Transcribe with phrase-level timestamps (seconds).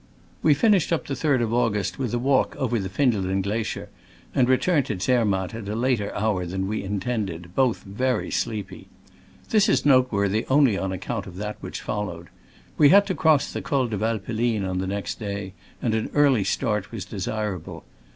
[0.41, 3.87] We finished up the 3d of August with a walk over the Findel en glacier,
[4.33, 8.31] and return ed to Zermatt at a later hour than we intend ed, both very
[8.31, 8.87] sleepy.
[9.51, 12.29] This is noteworthy only on account of that which followed.
[12.79, 15.53] We had to cross the Col de Valpelline on the next day,
[15.83, 17.83] and an early start was desira ble.